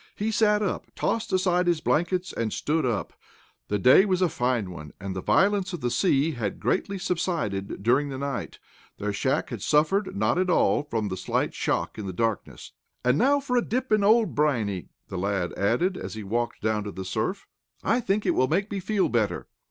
He 0.15 0.31
sat 0.31 0.63
up, 0.63 0.87
tossed 0.95 1.31
aside 1.31 1.67
his 1.67 1.79
blankets, 1.79 2.33
and 2.33 2.51
stood 2.51 2.87
up. 2.87 3.13
The 3.67 3.77
day 3.77 4.03
was 4.03 4.23
a 4.23 4.29
fine 4.29 4.71
one, 4.71 4.93
and 4.99 5.15
the 5.15 5.21
violence 5.21 5.73
of 5.73 5.81
the 5.81 5.91
sea 5.91 6.31
had 6.31 6.59
greatly 6.59 6.97
subsided 6.97 7.83
during 7.83 8.09
the 8.09 8.17
night, 8.17 8.57
their 8.97 9.13
shack 9.13 9.51
had 9.51 9.61
suffered 9.61 10.15
not 10.15 10.39
at 10.39 10.49
all 10.49 10.81
from 10.81 11.09
the 11.09 11.17
slight 11.17 11.53
shock 11.53 11.99
in 11.99 12.07
the 12.07 12.13
darkness. 12.13 12.71
"Now 13.05 13.39
for 13.39 13.55
a 13.55 13.61
dip 13.63 13.91
in 13.91 14.03
old 14.03 14.33
Briney," 14.33 14.89
the 15.09 15.19
lad 15.19 15.53
added, 15.53 15.95
as 15.97 16.15
he 16.15 16.23
walked 16.23 16.63
down 16.63 16.83
to 16.85 16.91
the 16.91 17.05
surf, 17.05 17.45
"I 17.83 17.99
think 17.99 18.25
it 18.25 18.31
will 18.33 18.47
make 18.47 18.71
me 18.71 18.79
feel 18.79 19.07
better." 19.07 19.45